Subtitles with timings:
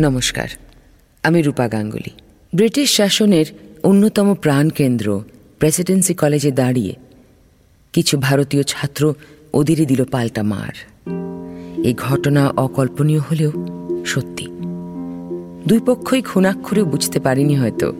[0.00, 0.48] নমস্কার,
[1.22, 2.10] আমি রূপা গাঙ্গুলি।
[2.54, 3.46] ব্রিটিশ শাসনের
[3.82, 5.22] অন্যতম প্রাণকেন্দ্র
[5.58, 6.94] প্রেসিডেন্সি কলেজে দাঁড়িয়ে
[7.92, 9.14] কিছু ভারতীয় ছাত্র
[9.54, 10.74] ওদেরই দিল পাল্টা মার।
[11.84, 13.52] এই ঘটনা অকল্পনীয় হলেও
[14.06, 14.46] সত্যি।
[15.66, 17.92] দুই পক্ষই খুনাক্ষরে বুঝতে পারেনি হয়তো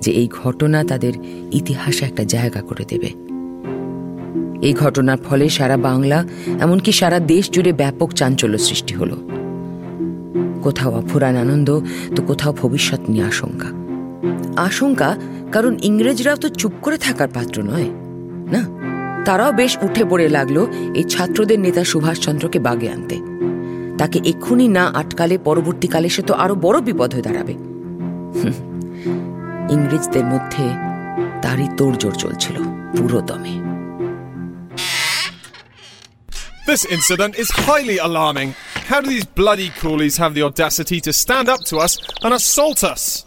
[0.00, 1.12] যে এই ঘটনা তাদের
[1.52, 3.10] ইতিহাসে একটা জায়গা করে দেবে।
[4.66, 6.24] এই ঘটনার ফলে সারা বাংলা,
[6.60, 9.33] এমনকি সারা দেশ জুড়ে ব্যাপক চাঞ্চল্য সৃষ্টি হলো।
[10.66, 11.68] কোথাও অফুরান আনন্দ,
[12.14, 13.68] তো কোথাও ভবিষ্যৎ নিয়ে আশঙ্কা।
[14.68, 15.08] আশঙ্কা,
[15.54, 17.88] কারণ ইংরেজরাও তো চুপ করে থাকার পাত্র নয়,
[18.54, 18.62] না?
[19.26, 20.56] তারাও বেশ উঠে পড়ে লাগল
[20.98, 23.16] এই ছাত্রদের নেতা সুভাষচন্দ্রকে বাগে আনতে।
[24.00, 27.54] তাকে এক্ষুনি না আটকালে পরবর্তীকালে সে তো আরও বড় বিপদ হয়ে দাঁড়াবে।
[29.74, 30.64] ইংরেজদের মধ্যে
[31.44, 32.56] তারই তোড়জোড় চলছিল
[32.96, 33.54] পুরো দমে
[36.70, 38.50] This incident is highly alarming.
[38.84, 42.84] How do these bloody coolies have the audacity to stand up to us and assault
[42.84, 43.24] us?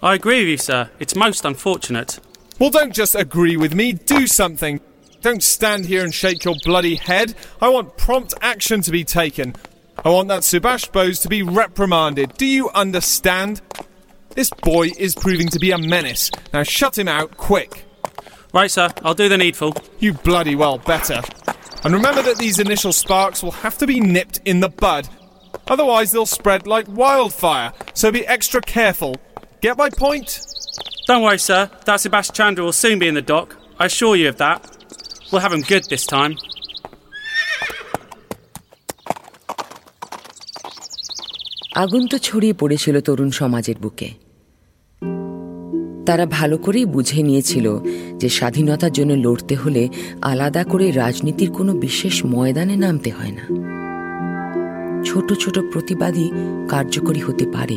[0.00, 0.88] I agree with you, sir.
[1.00, 2.20] It's most unfortunate.
[2.60, 4.80] Well, don't just agree with me, do something.
[5.20, 7.34] Don't stand here and shake your bloody head.
[7.60, 9.56] I want prompt action to be taken.
[10.04, 12.34] I want that Subash Bose to be reprimanded.
[12.34, 13.62] Do you understand?
[14.36, 16.30] This boy is proving to be a menace.
[16.52, 17.84] Now shut him out quick.
[18.54, 18.88] Right, sir.
[19.02, 19.74] I'll do the needful.
[19.98, 21.20] You bloody well better.
[21.83, 25.07] And remember that these initial sparks will have to be nipped in the bud.
[25.67, 29.13] Otherwise, they'll spread like wildfire, so be extra careful.
[29.61, 30.27] Get my point?
[31.07, 31.69] Don't worry, sir.
[31.85, 33.57] That Sebastian Chandra will soon be in the dock.
[33.79, 34.59] I assure you of that.
[35.31, 36.33] We'll have him good this time.
[41.83, 44.09] আগুন তো ছড়িয়ে পড়েছিল তরুণ সমাজের বুকে
[46.05, 47.65] তারা ভালো করেই বুঝে নিয়েছিল
[48.20, 49.88] যে স্বাধীনতার জন্য লড়তে হলে
[50.22, 53.70] আলাদা করে রাজনীতির কোনো বিশেষ ময়দানে নামতে হয় না।
[55.04, 56.30] ছোট ছোট প্রতিবাদী
[56.68, 57.76] কার্যকরী হতে পারে।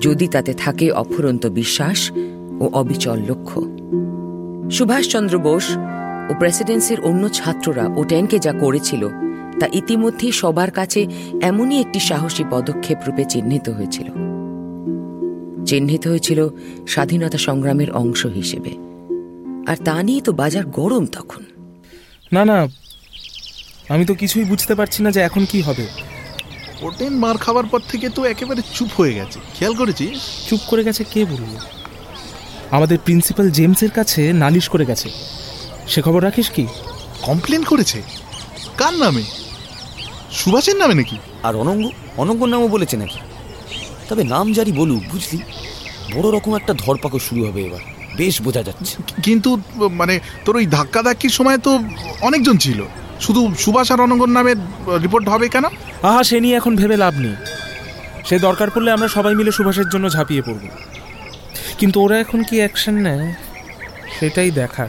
[0.00, 2.10] যদি তাতে থাকে অফুরন্ত বিশ্বাস
[2.60, 3.60] ও অবিচল লক্ষ্য।
[4.70, 5.76] সুভাষচন্দ্র বোস
[6.30, 9.08] ও প্রেসিডেন্সির অন্য ছাত্ররা ও ওটেনকে যা করেছিল,
[9.60, 11.06] তা ইতিমধ্যেই সবার কাছে
[11.42, 14.06] এমনই একটি সাহসী পদক্ষেপ রূপে চিহ্নিত হয়েছিল।
[15.64, 16.48] চিহ্নিত হয়েছিল
[16.86, 18.89] স্বাধীনতা সংগ্রামের অংশ হিসেবে।
[19.66, 21.44] আর তা নিয়ে তো বাজার গরম তখন।
[22.32, 22.66] না না
[23.88, 25.86] আমি তো কিছুই বুঝতে পারছি না যে এখন কি হবে।
[26.82, 30.48] ওটেন মার খাবার পর থেকে তো একেবারে চুপ হয়ে গেছে। খেয়াল করেছিস?
[30.48, 31.56] চুপ করে গেছে কে বলল?
[32.70, 35.10] আমাদের প্রিন্সিপাল জেমসের কাছে নালিশ করে গেছে।
[35.88, 36.66] সে খবর রাখিস কি?
[37.22, 38.02] কমপ্লেন করেছে।
[38.76, 39.22] কার নামে?
[40.32, 41.16] সুভাষের নামে নাকি?
[41.42, 43.18] আর অনঙ্গ অনঙ্গর নামও বলেছে নাকি?
[44.08, 45.38] তবে নাম জারি বলুক বুঝলি?
[46.14, 49.58] বড় রকম একটা ধরপাকড় শুরু হবে এবার। বেশ বোঝা যাচ্ছে। কিন্তু
[49.90, 51.80] মানে তোর ওই ধাক্কা ধাক্কির সময় তো
[52.20, 52.82] অনেকজন ছিল।
[53.20, 54.56] শুধু সুভাষ আর অনঙ্গর নামের
[55.02, 55.64] রিপোর্ট হবে কেন?
[56.02, 57.34] আহা সে নিয়ে এখন ভেবে লাভ নেই।
[58.24, 60.60] সে দরকার পড়লে আমরা সবাই মিলে সুভাষের জন্য ঝাঁপিয়ে পড়ব।
[61.78, 63.34] কিন্তু ওরা এখন কি অ্যাকশন নেয়?
[64.20, 64.88] সেটাই দেখার।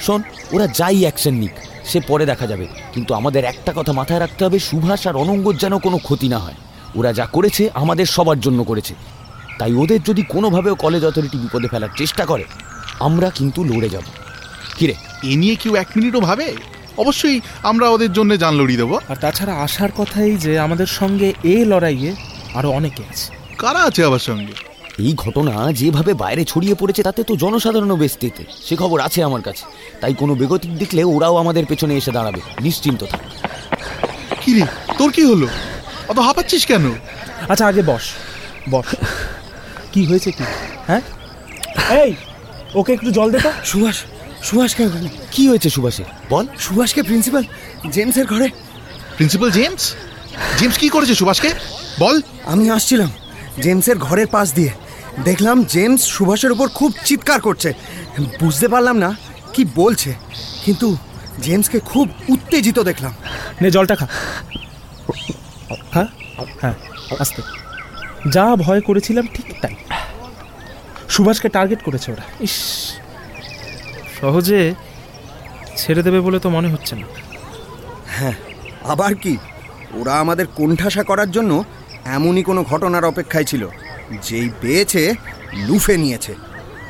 [0.00, 0.22] শোন
[0.52, 1.50] ওরা যাই অ্যাকশন নিক
[1.84, 5.78] সে পরে দেখা যাবে। কিন্তু আমাদের একটা কথা মাথায় রাখতে হবে সুভাষ আর অনঙ্গর যেন
[5.78, 6.54] কোনো ক্ষতি না হয়।
[6.94, 8.94] ওরা যা করেছে আমাদের সবার জন্য করেছে।
[9.62, 12.44] তাই ওদের যদি কোনোভাবেও কলেজ অথরিটি বিপদে ফেলার চেষ্টা করে
[13.00, 14.02] আমরা কিন্তু লড়ে যাব।
[14.76, 14.94] কিরে?
[15.22, 16.54] এ নিয়ে কেউ এক মিনিটও ভাবে?
[16.96, 21.64] অবশ্যই আমরা ওদের জন্য জান লড়িয়ে দেবো। আর তাছাড়া আসার কথাই যে আমাদের সঙ্গে এ
[21.64, 22.14] লড়াইয়ে
[22.54, 24.52] আরও অনেকে আছে। কারা আছে আবার সঙ্গে?
[24.98, 28.16] এই ঘটনা যেভাবে বাইরে ছড়িয়ে পড়েছে তাতে তো জনসাধারণও বেশ
[28.68, 29.64] সে খবর আছে আমার কাছে।
[30.00, 33.20] তাই কোনো বেগতিক দেখলে ওরাও আমাদের পেছনে এসে দাঁড়াবে। নিশ্চিন্ত থাক।
[34.40, 34.66] কি রে
[34.98, 35.46] তোর কি হলো?
[36.08, 36.90] অত হাঁপাচ্ছিস কেন?
[37.48, 38.02] আচ্ছা আগে বস।
[38.70, 38.94] বস।
[39.92, 40.44] কি হয়েছে কি?
[40.86, 41.02] হ্যাঁ?
[42.02, 42.10] এই
[42.74, 43.96] ওকে একটু জল দে তো। সুভাষ
[44.42, 44.82] সুভাষকে
[45.32, 47.44] কি হয়েছে সুভাষে বল। সুভাষকে প্রিন্সিপাল
[47.90, 48.48] জেমসের ঘরে।
[49.16, 49.94] প্রিন্সিপাল জেমস
[50.58, 51.50] জেমস কি করেছে সুভাষকে?
[52.00, 53.10] বল। আমি আসছিলাম
[53.62, 54.70] জেমসের ঘরের পাশ দিয়ে।
[55.24, 57.72] দেখলাম জেমস সুভাষের উপর খুব চিৎকার করছে।
[58.40, 59.10] বুঝতে পারলাম না
[59.54, 60.14] কি বলছে
[60.64, 60.96] কিন্তু
[61.42, 63.12] জেমসকে খুব উত্তেজিত দেখলাম।
[63.62, 64.06] নে জলটা খা।
[65.94, 66.06] হ্যাঁ?
[66.60, 66.74] হ্যাঁ
[67.18, 67.42] আস্তে।
[68.30, 69.74] যা ভয় করেছিলাম ঠিক তাই।
[71.12, 72.56] সুভাষকে টার্গেট করেছে ওরা। ইস
[74.20, 74.74] সহজে
[75.76, 77.06] ছেড়ে দেবে বলে তো মনে হচ্ছে না।
[78.06, 78.34] হ্যাঁ
[78.84, 79.36] আবার কি?
[79.94, 81.64] ওরা আমাদের কোণঠাসা করার জন্য
[82.04, 83.68] এমনই কোনো ঘটনার অপেক্ষায় ছিল
[84.22, 85.14] যেই পেয়েছে
[85.66, 86.34] লুফে নিয়েছে।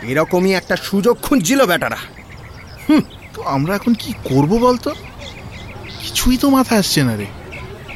[0.03, 1.97] এরকমই একটা সুযোগ খুঁজছিল বেটারা।
[2.89, 3.03] হুম
[3.35, 4.91] তো আমরা এখন কি করব বলতো?
[6.01, 7.27] কিছুই তো মাথায় আসছে না রে।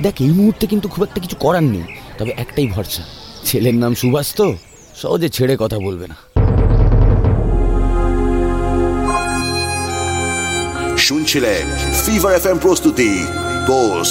[0.03, 1.85] দেখ এই মুহূর্তে কিন্তু খুব একটা কিছু করার নেই
[2.19, 3.03] তবে একটাই ভরসা।
[3.45, 4.47] ছেলের নাম সুভাষ তো।
[5.03, 6.17] সহজে ছেড়ে কথা বলবে না।
[11.07, 11.65] শুনছিলেন
[12.05, 13.11] ফিভার এফ এম প্রস্তুতি
[13.69, 14.11] বোস